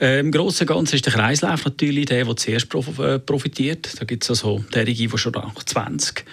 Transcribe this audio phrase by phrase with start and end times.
[0.00, 4.00] Äh, Im Großen und Ganzen ist der Kreislauf natürlich der, der zuerst äh, profitiert.
[4.00, 6.24] Da gibt es also derige, die schon nach 20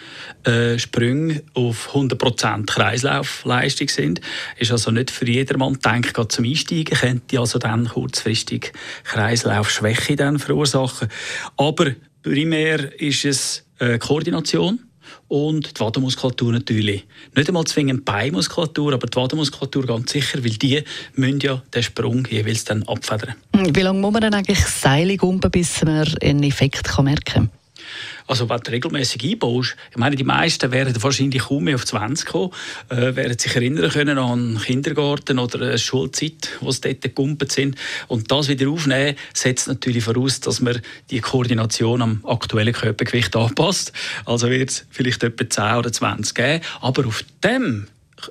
[0.45, 4.21] äh, Sprünge auf 100% Kreislaufleistung sind.
[4.57, 8.71] Ist also nicht für jedermann denkt, gerade zum Einsteigen könnte also dann kurzfristig
[9.03, 11.09] Kreislaufschwäche dann verursachen.
[11.57, 11.91] Aber
[12.23, 14.79] primär ist es äh, Koordination
[15.29, 17.05] und die Wadenmuskulatur natürlich.
[17.35, 20.83] Nicht einmal zwingend Beinmuskulatur, aber die Wadenmuskulatur ganz sicher, weil die
[21.15, 23.35] müssen ja den Sprung jeweils dann abfedern.
[23.53, 27.49] Wie lange muss man dann eigentlich Seilig umben, bis man einen Effekt merken kann?
[28.29, 32.27] Also wenn du regelmäßig einbaust, ich meine, die meisten werden wahrscheinlich kaum mehr auf 20
[32.27, 32.51] kommen,
[32.89, 37.75] äh, werden sich erinnern können an Kindergarten oder eine Schulzeit, wo sie dort gegumpelt sind.
[38.07, 43.93] Und das wieder aufnehmen, setzt natürlich voraus, dass man die Koordination am aktuellen Körpergewicht anpasst.
[44.25, 46.63] Also wird es vielleicht etwa 10 oder 20 geben.
[46.81, 47.87] Aber auf dem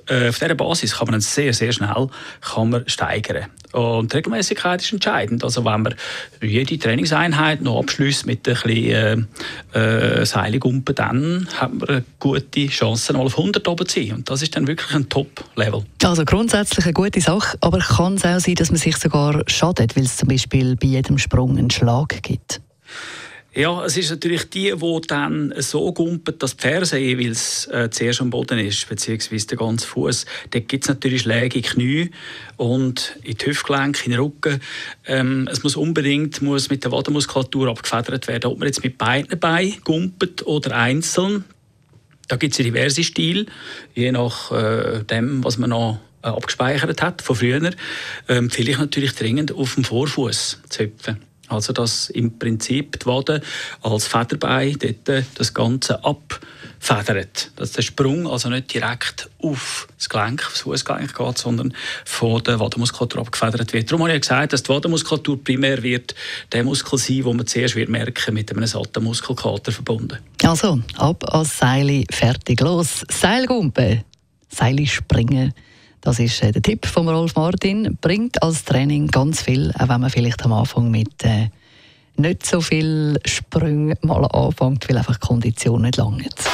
[0.09, 2.09] auf dieser Basis kann man sehr, sehr schnell
[2.41, 3.45] kann man steigern.
[3.71, 5.43] Und die Regelmäßigkeit ist entscheidend.
[5.43, 5.95] Also wenn man
[6.41, 9.27] jede Trainingseinheit noch abschließt mit ein bisschen
[9.73, 14.13] äh, äh, dann hat man eine gute Chance, mal auf 100 oben zu sein.
[14.13, 15.85] Und das ist dann wirklich ein Top-Level.
[16.03, 19.95] Also grundsätzlich eine gute Sache, aber kann es auch sein, dass man sich sogar schadet,
[19.95, 22.61] weil es zum Beispiel bei jedem Sprung einen Schlag gibt?
[23.55, 28.21] Ja, es ist natürlich die, die dann so gumpen, dass die Ferse jeweils äh, zuerst
[28.21, 30.25] am Boden ist, beziehungsweise der ganze Fuß.
[30.51, 32.11] Dort gibt es natürlich Schläge in die Knie
[32.57, 34.61] und in die Hüftgelenke, in den Rücken.
[35.07, 38.51] Ähm, es muss unbedingt muss mit der Wadenmuskulatur abgefedert werden.
[38.51, 41.43] Ob man jetzt mit beiden Beinen gumpet oder einzeln,
[42.27, 43.47] da gibt es diverse Stile,
[43.95, 47.71] je nach äh, dem, was man noch äh, abgespeichert hat von früher.
[48.27, 51.28] Ähm, vielleicht natürlich dringend auf dem Vorfuß zu hüpfen.
[51.49, 53.41] Also dass im Prinzip die Wade
[53.81, 57.51] als Federbein dort das Ganze abfedert.
[57.55, 61.73] Dass der Sprung also nicht direkt auf das Gelenk, aufs Fußgelenk geht, sondern
[62.05, 63.91] von der Wadenmuskulatur abgefedert wird.
[63.91, 66.15] Darum habe ich gesagt, dass die Wadenmuskulatur primär wird
[66.51, 70.19] der Muskel sein, wo man zuerst wird merken mit einem satten Muskelkater verbunden.
[70.43, 73.05] Also, ab als Seile, fertig, los.
[73.09, 74.03] Seilgumpe,
[74.49, 75.53] Seile springen.
[76.01, 77.97] Das ist äh, der Tipp von Rolf Martin.
[78.01, 81.49] Bringt als Training ganz viel, auch wenn man vielleicht am Anfang mit äh,
[82.15, 86.49] nicht so viel Sprüngen mal anfängt, weil einfach die Kondition nicht lange ist.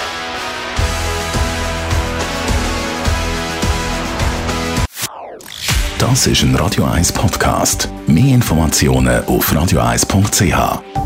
[5.98, 7.90] Das ist ein Radio 1 Podcast.
[8.06, 11.05] Mehr Informationen auf radio1.ch.